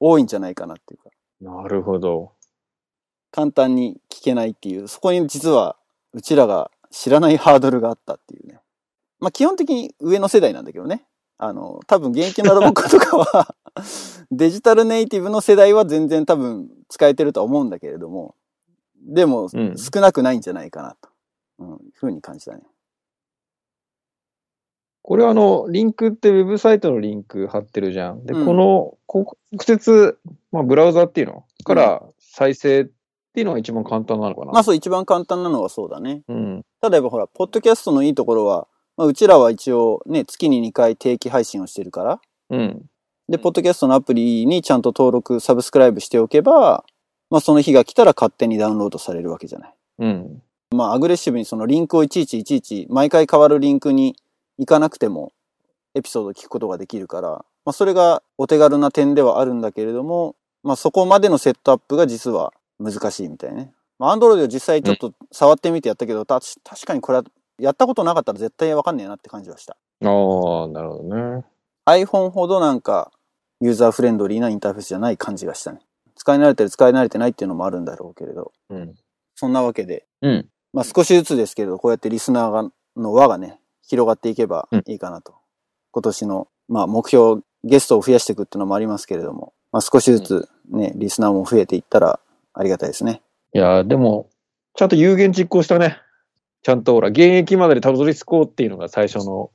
[0.01, 1.11] 多いんじゃないかなっていうか。
[1.41, 2.33] なるほど。
[3.31, 5.77] 簡単に聞けないっていう、そこに実は
[6.13, 8.61] うちらが知らないハードルがあったっていうね。
[9.21, 11.05] まあ基本的に上の世代なんだけどね。
[11.39, 13.55] あの、多分現役のラボックとかは、
[14.33, 18.35] デジタルネイティブの世代は全然多分使えてるとは思うんだけれども、
[19.01, 21.09] でもうん少なくないんじゃないかなと、
[21.61, 22.63] うん、いうふうに感じたね。
[25.03, 28.27] これはあの、リンクってウェブサイトのリンク貼ってるじゃん。
[28.27, 30.19] で、うんこの、こ直接、
[30.53, 32.91] まあ、ブラウザっていうのから再生
[33.39, 34.53] っていうのが一番簡単なのかな。
[34.53, 36.23] まあそう一番簡単なのはそうだね。
[36.27, 36.65] うん。
[36.81, 42.21] ただやっぱほら、ポッドキャストのいいところは、まあうちらは一応ね、月に2回定期配信をしてるから、
[42.51, 42.83] うん。
[43.29, 46.85] で、ポッドキャストのアプリにちゃんと登録、サブスクライブしておけば、
[47.31, 49.75] まあその日が来たら勝手にダウンロードされるわけじゃない。
[50.01, 50.43] うん。
[50.75, 54.17] まあアグレッシブにそのリンクをいちいちいちいち、毎回変わるリンクに
[54.59, 55.33] 行かなくても、
[55.95, 63.73] エピソードを聞くことができるから、まあそれがお手軽な点ではあるんだけれども、まあそこまでのセットアップが実は難しいみたいね。
[63.99, 67.25] まあアンドロイド実際ちょっと触ってみてやったけど、た確かにこれは
[67.59, 69.73] やったことなかったら絶対わかんねえなって感じはした。
[69.73, 70.07] ああ、
[70.69, 71.45] なるほどね。
[71.87, 73.11] iPhone ほどなんか
[73.61, 75.81] ユーザーフレンドリーなインターフェースじゃない感じがしたね。
[76.15, 78.53] 使い慣れてる使い慣れてないっていうのもあるんだろうけれど。
[78.71, 78.95] うん。
[79.35, 80.49] そんなわけで、うん。
[80.73, 85.35] まあ少しずつですけれど、こうやってリスナーがの輪がね、広がっていけばいいかなと。
[85.93, 92.21] 今年の、まあ目標、ゲストを増やしていくっていうのもありますけれども、まあ少しずつね、リスナーも増えていったら
[92.59, 93.23] ありがたいですね。
[93.55, 94.29] いやーでも、
[94.75, 95.99] ちゃんと有言実行したね。
[96.63, 99.53] ちゃんとほら、現役までにたどり着こうっていうのが最初の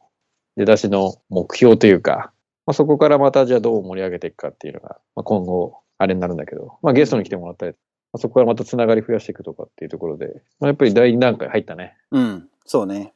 [0.55, 2.31] 出だしの目標というか、
[2.65, 7.73] まあ、そこからまたじゃあどう盛り上げていくかっていうのが、まあ、今後、あれになるんだけど、まあ、ゲストに来てもらったり、
[8.13, 10.27] まあ、そこからまたつながり増やしていくとかっていうところで、
[10.61, 11.97] まあ、やっぱり第2段階入ったね。
[12.11, 13.13] うん、そうね。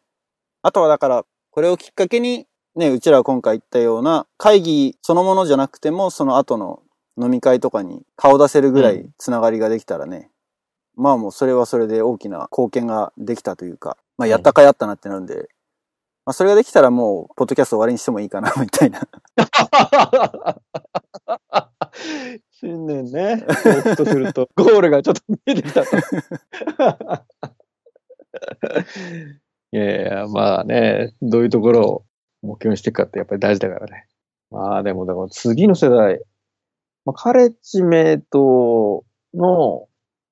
[0.64, 2.46] あとはだから、これをきっかけに、
[2.76, 6.82] ね、うちらは今回言ったような会議そのものじゃなくても、その後の
[7.20, 10.30] 飲み会とかに顔出せるぐらいつながりができたらね、
[10.96, 15.50] まあもうそれはそれで大きな貢献ができたというか、まあやったかやったなってなるんで、
[16.26, 19.02] まあそれができたらもう、ポッドキャスト終わりにしてもいいかな、みたいな。
[22.52, 23.46] 新年ね、
[23.96, 25.98] とすると、ゴールがちょっと見えてきたと。
[29.72, 32.06] いやいや、まあね、どういうところを
[32.42, 34.08] 目標にしていくかってやっぱり大事だからね。
[34.50, 36.22] まあでも、だから次の世代、
[37.08, 39.88] まあ、カレッジメイトの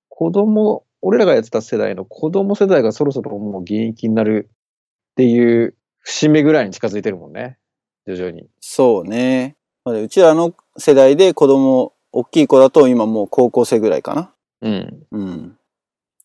[0.09, 7.57] 子供、俺らがやってた世代の子供世代がそろそろもう現役になるっていう節目ぐらいに近づいてるもんね。
[8.05, 8.49] 徐々に。
[8.59, 9.55] そうね。
[9.85, 14.33] まあうちらの世代で子供、大きい子だと今もう高校生ぐらいかな。
[14.61, 15.03] うん。
[15.11, 15.57] うん。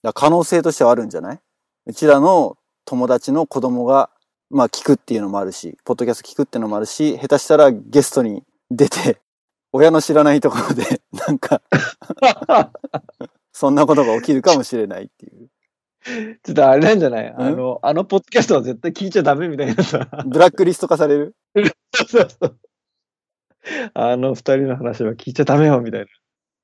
[0.03, 1.41] だ可能性としてはあるんじゃない？
[1.87, 4.11] うちらの友達の子供が、
[4.51, 9.21] まあ聞くっていうのもあるし、ポッドキャスト聞くっていうのもあるし、下手したらゲストに出て、
[9.73, 11.63] 親の知らないところで、 なんか、
[13.53, 15.49] そんなことが起きるかもしれないっていう。
[16.43, 17.35] ちょっとあれなんじゃない？
[17.37, 20.09] あの、あのポッドキャストは絶対聞いちゃダメみたいなさ。
[20.27, 21.35] ブラックリスト化される？
[21.95, 22.57] そうそう。
[23.95, 26.07] あの二人の話は聞いちゃダメよ、みたい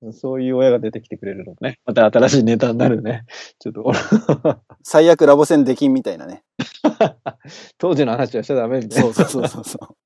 [0.03, 0.13] な。
[0.13, 1.79] そういう親が出てきてくれるのもね。
[1.85, 3.25] また新しいネタになるね。
[3.59, 3.93] ちょっと、
[4.83, 6.43] 最悪ラボ戦できんみたいなね。
[7.79, 9.13] 当時の話はしちゃダメみたいな。
[9.13, 9.97] そうそうそうそう。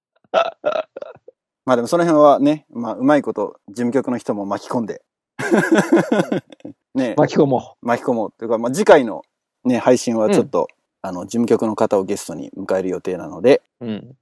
[1.70, 5.02] まあでもその辺はね、まあうまいこと事務局の人も巻き込んで。
[6.96, 8.32] ね巻き込も巻き込もう。
[8.32, 9.22] というか、まあ次回の
[9.62, 10.66] ね、配信はちょっと、
[11.00, 13.86] あの、事務局の方をゲストに迎える予定なので、う。
[13.86, 14.16] うん。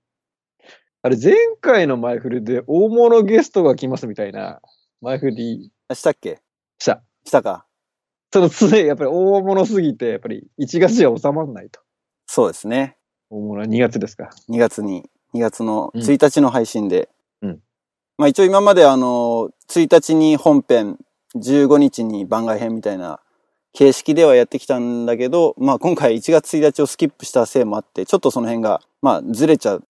[1.01, 4.61] あれ、前回の前振りで大物ゲストが来ますみたいな
[5.01, 6.43] 前振りあしたっけ？
[6.79, 7.03] した。
[7.25, 7.65] したか？
[8.31, 11.81] その常、やっぱり大物すぎて、やっぱり1月じゃ収まらないと。
[12.27, 12.99] そうですね。
[13.31, 14.29] 大物は2月ですか。
[14.51, 17.09] 2月に、2月のうん1日の配信で。
[18.19, 20.99] まあ一応今まであの、1日に本編、
[21.37, 23.21] 15日に番外編みたいな
[23.73, 29.85] 形式ではやってきたんだけど、まあ今回1月1日をスキップしたせいもあって、ちょっとその辺が、まあずれちゃう、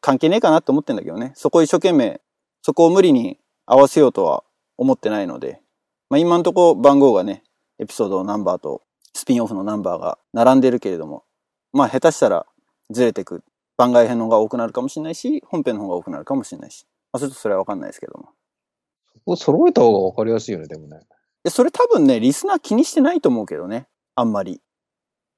[0.00, 1.32] 関係ねえかなって思ってんだけどね。
[1.34, 2.22] そこ一生懸命、
[2.62, 4.42] そこを無理に合わせようとは
[4.78, 5.60] 思ってないので、
[6.08, 7.42] まあ今んとこ番号がね、
[7.78, 8.80] エピソードのナンバーと
[9.12, 11.24] スピンオフのナンバーが並んでるけれども、
[11.74, 12.46] まあ下手したら
[12.88, 13.42] ずれてく
[13.76, 16.86] 番外編の方が多くなるかもしれないし、本編の方が多くなるかもしれないし。
[17.12, 18.30] まあ、ちょっとそれはわかんないですけども。
[19.14, 21.00] そこ揃えた方が分かりやすいよね、でもね。
[21.44, 23.86] でそれ多分ね、リスナー気にしてないと思うけどね。
[24.14, 24.60] あんまり。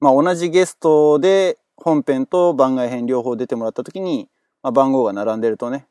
[0.00, 4.28] まあ同じゲストで本編と番外編両方出てもらった時に、
[4.62, 5.86] まあ、番号が並んでるとね、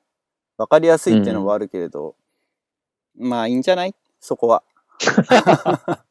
[0.57, 2.15] わかりやすいっていうのはあるけれど、
[3.17, 3.93] まあいいんじゃない？
[4.19, 4.63] そこは。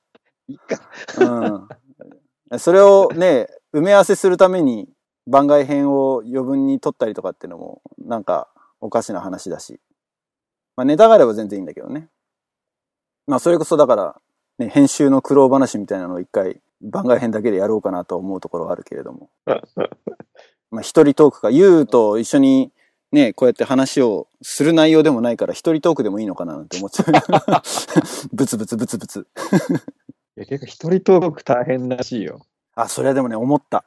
[0.49, 0.81] いいか。
[2.51, 2.59] うん。
[2.59, 4.88] それをね、埋め合わせするために
[5.26, 8.48] 番外編を余分に撮ったりとかっていうのも、なんか
[8.80, 9.80] おかしな話だし。
[10.76, 12.08] まあネタがあれば全然いいんだけどね。
[13.26, 14.20] まあそれこそだから、
[14.58, 19.30] ね、編集の苦労話みたいなのを一回番外編だけでやろうかなと思うところはあるけれども。
[20.70, 22.72] まあ一人トークか、ゆうと一緒に
[23.12, 27.06] ね、こうやって話をする内容でもないから一人トークでもいいのかななんて思っちゃう。
[28.32, 29.26] ブツブツブツブツ。
[30.36, 32.40] いや、結構一人トーク大変らしいよ。
[32.74, 33.84] あ、それはでもね、思った。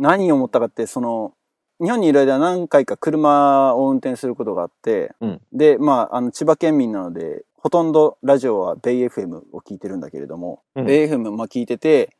[0.00, 1.34] 何を思ったかって、その、
[1.80, 12.16] 日本にいる間何回か車を運転することがあって、うんで、まあ、あの、千葉県民なので、ほとんどラジオはベイ FM を聞いてるんだけれども、うんベイ FM まあ聞いてて、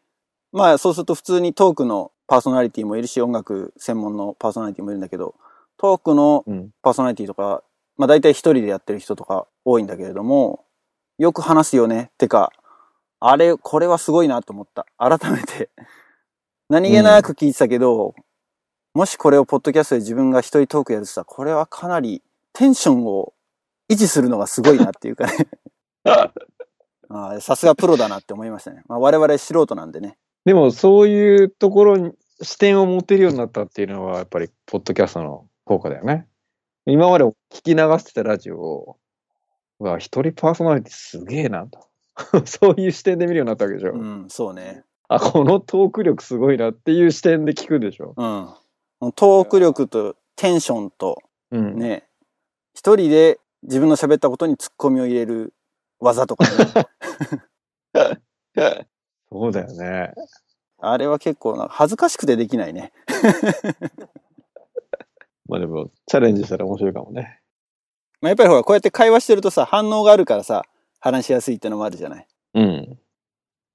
[0.52, 5.34] まあそうすると普通にトークのパーソナリティもいるし、音楽専門のパーソナリティもいるんだけど、
[5.78, 6.70] トークのうん。
[6.82, 7.62] パーソナリティとか、
[7.96, 10.64] まあ大体一人でやってる人とか多いんだけれども、
[11.18, 12.10] よく話すよね。
[12.18, 12.52] てか、
[13.18, 14.86] あれ、これはすごいなと思った。
[14.96, 15.70] 改めて。
[16.70, 18.14] 何気なく聞いてたけど、
[18.94, 23.32] もしこれをポッドキャストで自分が一人トークやるとしたら、これはかなりテンションを
[23.90, 25.48] 維持するのがすごいなっていうかね。
[27.40, 28.84] さすがプロだなって思いましたね。
[28.86, 30.16] まあ我々素人なんでね。
[30.44, 36.28] でも、そういうところに視点を持てるようになったっていうのは、やっぱり、ポッドキャストの効果だよね。
[36.86, 38.96] 今まで聞き流してたラジオを、
[39.80, 41.88] うわ、一人パーソナリティすげえなと。
[42.46, 43.92] そういう視点で見るようになったわけでしょ。
[43.92, 44.84] うん、そうね。
[45.12, 48.14] あ、このトーク力すごいなっていう視点で聞くでしょ。
[48.16, 49.12] うん。
[49.12, 51.20] トーク力とテンションと、
[51.50, 51.76] うん。
[51.76, 52.04] ね、
[52.74, 55.52] 一人で自分の喋ったことにツッコミを入れる
[55.98, 56.50] 技とかね。
[59.32, 60.12] そうだよね。
[60.78, 62.92] あれは結構な恥ずかしくてできないね。
[65.48, 67.40] まあでも、チャレンジしたら面白いかもね。
[68.20, 70.62] まあ、やっぱりほら、こうやって会話してるとさ、反応があるからさ、
[71.00, 72.28] 話しやすいってのもあるじゃない。
[72.54, 72.96] うん。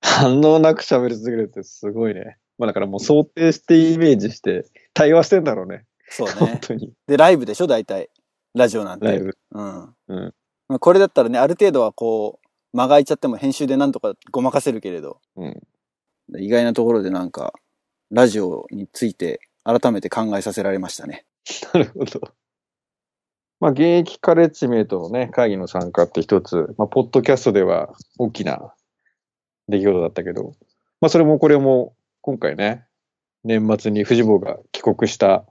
[0.05, 2.37] 反応なく喋り続けるってすごいね。
[2.57, 5.83] まあだからもう想定してイメージして対話してんだろうね。
[6.09, 6.33] そうね。
[6.33, 6.93] 本当に。
[7.07, 8.09] で、ライブでしょ、大体。
[8.53, 9.07] ラジオなんて。
[9.07, 9.37] ライブ。
[9.51, 9.95] うん。
[10.07, 10.33] うん
[10.67, 15.61] まあこれだったらね、ある程度はこう、間が空いちゃっても編集でなんとかごまかせるけれど、うん。
[16.39, 17.53] 意外なところでなんか、
[18.11, 21.25] ラジオについて改めて考えさせられましたね。
[21.73, 22.21] なるほど。
[23.59, 28.73] まあ現役カレッジメイトのね、会議の参加って一つ、まあポッドキャストでは大きな
[29.67, 30.53] 出来事だったけど、
[31.01, 32.85] まあそれもこれも今回ね、
[33.43, 35.45] 年末に藤坊が帰国した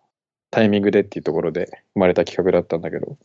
[0.50, 3.18] タイミングでっていうところで生まれた企画だったんだけど、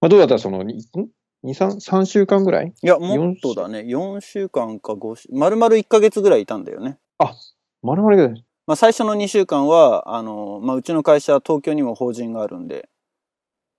[0.00, 0.38] まあどうだった？
[0.38, 1.08] その、にん？2、
[1.44, 2.72] 3、3週間ぐらい？
[2.82, 3.80] いや、もっとだね。
[3.80, 4.48] 4週？
[4.48, 6.98] 間か5週、丸々1ヶ月ぐらいいたんだよね。
[7.82, 8.44] 丸々ぐらい。
[8.66, 12.88] まあ最初の2週間は、あの、まあうちの会社は東京にも法人があるんで、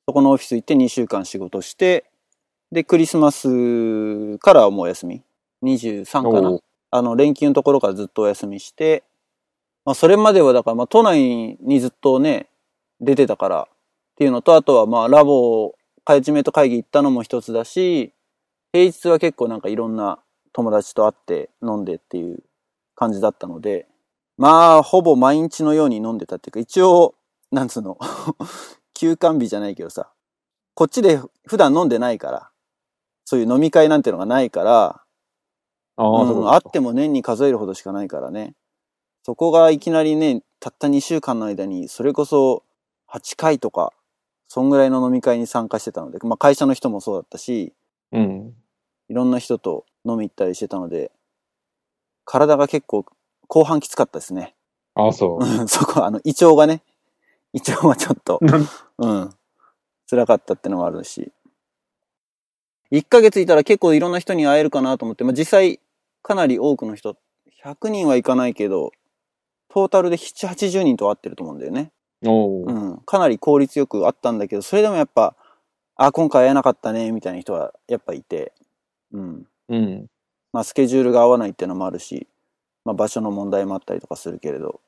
[0.07, 2.09] そこのオフィス行って2週間仕事して、
[2.71, 5.23] で、クリスマスからはもうお休み。
[5.63, 6.59] 23かな。
[6.89, 9.03] あの、連休のところからずっとお休みして、
[9.85, 12.49] まあそれまではだから、まあ都内にずっとね、
[12.99, 13.75] 出てたからっ
[14.15, 18.13] ていうのと、あとはまあラボ、カレッジメイト会議行ったのも一つだし、
[18.71, 20.19] 平日は結構なんかいろんな
[20.53, 22.43] 友達と会って飲んでっていう
[22.95, 23.87] 感じだったので、
[24.37, 27.15] まあ、ほぼ毎日のように飲んでたっていうか、一応、
[27.51, 27.97] なんつうの、
[28.93, 30.11] 休館日じゃないけどさ、
[30.73, 32.51] こっちで普段飲んでないから、
[33.25, 35.01] そういう飲み会なんてのがないから、
[35.97, 38.53] ああ、うんそうかあっても年に数えるほどしかないからね。
[39.23, 42.63] そこがいきなりね、たった2週間の間に、それこそ
[43.11, 43.91] 8回とか、
[44.47, 47.73] そんぐらいの飲み会に参加してたので、まあ会社の人もそうだったし、
[48.13, 48.53] うん。
[49.09, 51.11] いろんな人と飲み行ったりしてたので、
[52.23, 53.05] 体が結構
[53.47, 54.55] 後半きつかったですね。
[54.95, 55.45] ああ、そう。
[55.45, 56.81] うん そこ、あの、胃腸がね、
[57.53, 58.39] 一応はちょっと、
[58.99, 59.29] うん。
[60.09, 61.31] 辛かったってのもあるし。
[62.91, 65.81] 1ヶ月いたら結構いろんな人に会えるかなと思って、まあ、実際
[66.27, 67.15] かなり多くの人、
[67.63, 68.91] 100人はいかないけど、
[69.69, 71.93] トータルで7、80人と会ってると思うんだよね。
[72.65, 72.97] うん。
[73.05, 75.37] かなり効率よく会ったんだけど、それでもやっぱ、
[75.95, 78.51] あ、今回会えなかったね、みたいな人はやっぱいて、
[79.13, 79.47] うん。
[79.69, 80.07] うん。
[80.51, 82.27] まあ、スケジュールが合わないっていうのもあるし、
[82.83, 84.81] まあ、場所の問題もあったりとかするけれど。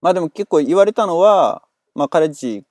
[0.00, 1.62] まあでも結構言われたのは、
[1.94, 2.64] まあ、カレッジ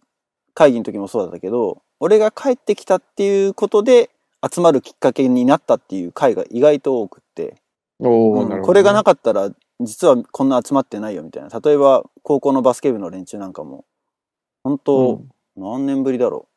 [0.56, 4.10] 会議の時もそうだったけど、俺が帰ってきたっていうことで
[4.52, 7.62] 集まるきっかけになったっていう会が意外と多くって、
[8.00, 11.50] これがなかったら実はこんな集まってないよみたいな。
[11.60, 13.86] 例えば高校のバスケ部の連中なんかも、
[14.64, 15.22] 本当、
[15.56, 16.48] 何年ぶりだろ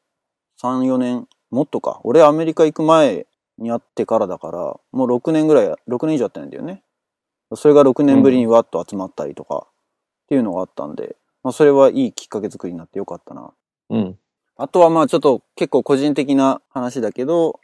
[0.60, 0.66] う。
[0.66, 2.00] 3、4年、もっとか。
[2.04, 3.26] 俺アメリカ行く前
[3.58, 4.58] に会ってからだから、
[4.92, 6.82] もう6年ぐらい、6年以上会ってないんだよね。
[7.54, 13.52] それが6年ぶりにわっと集まったりとか、っていうのがあったんで、まあそれはいいきっかけ作りになってよかったな。
[13.90, 14.18] うん。
[14.56, 17.60] あとはまあちょっと結構個人的な話だけど、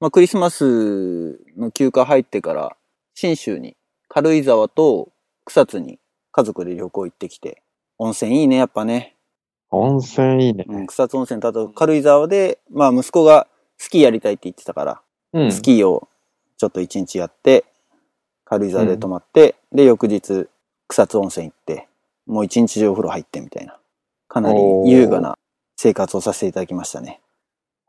[0.00, 2.76] まあクリスマスの休暇入ってから、
[3.14, 3.76] 新州に
[4.08, 5.12] 軽井沢と
[5.44, 5.98] 草津に
[6.32, 7.62] 家族で旅行行ってきて、
[7.98, 9.14] 温泉いいね、やっぱね。
[9.70, 10.64] 温泉いいね。
[10.68, 13.46] うん、草津温泉とあと軽井沢で、まあ息子が
[13.78, 15.00] スキーやりたいって言ってたから、
[15.32, 15.52] うん。
[15.52, 16.08] スキーを
[16.58, 17.64] ちょっと一日やって、
[18.44, 20.48] 軽井沢で泊まって、で、翌日
[20.88, 21.88] 草津温泉行って、
[22.26, 23.78] もう一日中お風呂入ってみたいな、
[24.28, 25.36] かなり優雅な
[25.76, 27.20] 生活をさせていただきましたね。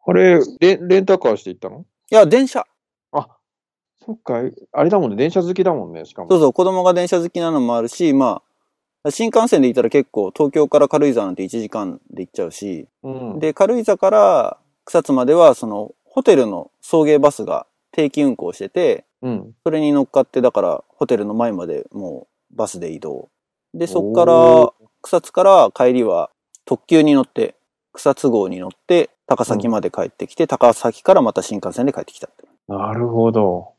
[0.05, 1.85] あれ、レレンタカーして行ったの？
[2.11, 2.65] いや、電車。
[4.05, 4.41] あ、そっか、
[4.71, 6.29] あれだもんね、電車好きだもんね、しかも。
[6.29, 8.41] そうそう、子供が電車好きなのもあるし、ま
[9.03, 13.39] あ、新幹線で行ったら結構東京から軽井沢なんて1時間で行っちゃうし、うん。
[13.39, 19.53] で、軽井沢から草津までは、その、ホテルの送迎バスが定期運行してて、うん。
[19.63, 23.29] それに乗っかって、だから、ホテルの前までもうバスで移動。
[23.73, 26.31] で、そっかおら、草津から帰りは
[26.65, 27.55] 特急に乗って、
[27.93, 32.47] 草津号に乗って、高崎まで帰ってきて、高崎からまた新幹線で帰ってきたって。
[32.67, 33.74] なるほど。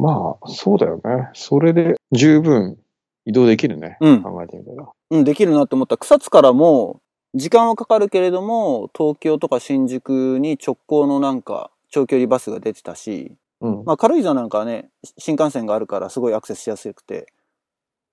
[0.00, 1.28] まあ、そうだよね。
[1.34, 2.78] それで十分
[3.26, 3.98] 移動できるね。
[4.00, 4.88] うん考えてみたら。
[5.10, 5.96] うん、できるなって思った。
[5.96, 7.00] 草津からも、
[7.34, 13.84] 時間はかかるけれども、東京とか新宿に直行のなんか、長距離バスが出てたし、うん。
[13.84, 17.26] まあ軽井沢なんかはね、新幹線があるからすごいアクセスしやすくて、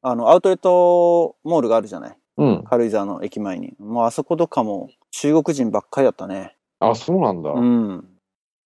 [0.01, 2.17] あの、アウトレットモールがあるじゃない？
[2.37, 2.63] うん。
[2.63, 3.75] 軽井沢の駅前に。
[3.79, 6.55] もうあそことかも中国人ばっかりだったね。
[6.79, 7.51] あ、そうなんだ。
[7.51, 8.05] うん。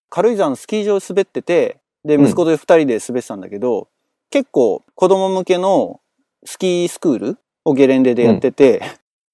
[0.09, 3.89] 軽井沢のスキー場滑ってて、で、うん息子と二人で滑ってたんだけど、
[4.29, 5.99] 結構子供向けの
[6.45, 8.81] スキースクールをゲレンデでやってて、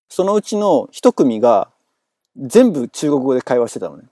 [0.09, 1.70] そのうちの一組が
[2.38, 4.03] 全部中国語で会話してたのね。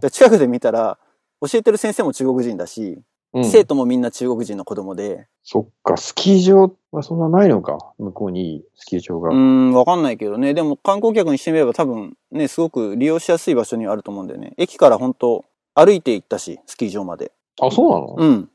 [0.00, 0.98] で近くで見たら、
[1.40, 3.00] 教えてる先生も中国人だし、
[3.34, 3.44] うん。
[3.44, 7.78] 生徒もみんな中国人の子供で、そっか、スキー場はそんなないのか。
[7.98, 9.30] 向こうにスキー場が。
[9.30, 10.54] うーん、わかんないけどね。
[10.54, 14.54] でも観光客にしてみれば多分ね、すごく利用しやすい場所にはあると思うんだよね。
[14.56, 17.32] 駅から本当歩いて行ったし、スキー場まで。
[17.60, 18.14] あ、そうなの？
[18.16, 18.50] うん。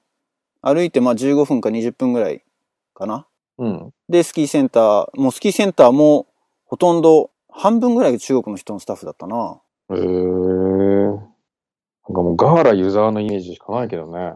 [0.62, 2.44] 歩いてまあ15分か20分ぐらい
[2.94, 3.28] かな。
[3.58, 3.94] うん。
[4.10, 6.28] で、スキーセンター、もうスキーセンターも
[6.66, 9.60] ほとんど半分ぐらいが中国の人のスタッフだったな。
[9.92, 9.98] へえ。
[9.98, 11.18] なん
[12.14, 14.34] かもうガーラユーザーのイメージしかないけどね。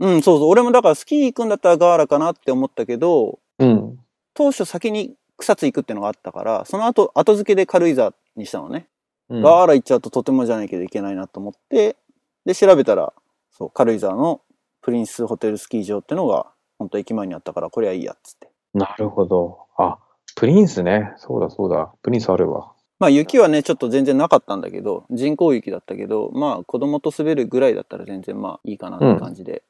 [0.00, 0.48] うん、そうそう。
[0.48, 3.98] 俺もだからスキー行くんだったらガーラかなって思ったけど、うん。
[4.34, 8.88] 当初先に草津行くってのがあったから、その後、後付けで軽井沢にしたのね。
[9.28, 11.96] うんガーラ行っちゃうととてもじゃないけどいけないなと思って、
[12.44, 13.12] で、調べたら、
[13.56, 14.42] そう、軽井沢の
[14.82, 16.46] プリンスホテルスキー場ってのが、
[16.78, 18.50] 本当駅前にあったから、これはいいやっつって。
[18.74, 19.60] なるほど。
[19.78, 19.98] あ、
[20.34, 21.14] プリンスね。
[21.16, 21.90] そうだそうだ。
[22.02, 22.72] プリンスあるわ。
[22.98, 29.62] まあ雪はね、ちょっと全然なかったんだけど、人工雪だったけど、まあ子供と滑るぐらいだったら全然まあいいかなって感じで。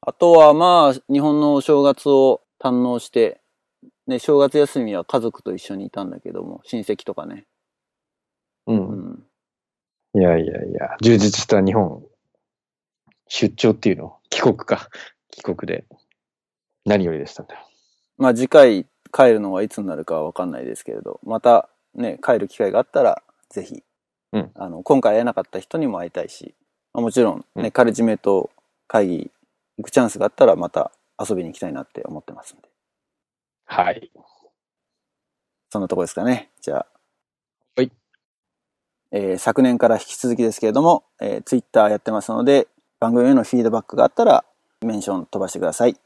[0.00, 3.40] あとはまあ、日本のお正月を堪能して、
[4.06, 7.46] ね、正月休みは家族と一緒にいたんだけども、親戚とかね。
[8.66, 8.72] う。
[8.72, 9.24] うんん。
[10.14, 12.02] いやいやいや、充実した日本、
[13.28, 14.18] 出張っていうの？
[14.30, 14.88] 帰国か。
[15.30, 15.84] 帰国で。
[16.84, 17.48] 何よりでしたね。
[18.16, 23.82] まあ次回帰るのはいつになるかはわかんないですけれど、またね、帰る機会があったら、ぜひ、
[24.32, 26.54] うんあの、今回会えなかった人にも会いたいし、
[26.92, 28.50] まあもちろんね、うんカレッジメイト
[28.86, 29.30] 会議
[29.76, 32.68] 行くチャンスがあったらまた遊びに行きたいなって思ってますんで。
[33.66, 34.10] はい。
[35.70, 36.50] そんなとこですかね。
[36.60, 36.86] じゃあ。
[37.76, 37.92] はい。
[39.12, 42.66] えー昨年から引き続きですけれども、えー、ツイッターやってますので、
[43.00, 44.44] 番組へのフィードバックがあったら、
[44.82, 45.96] メンション飛ばしてください。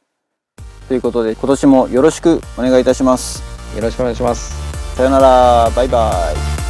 [0.88, 3.42] ということで、今年もよろしくお願いいたします。
[3.76, 4.96] よろしくお願いします。
[4.96, 6.12] さよなら、バイバ
[6.58, 6.61] イ。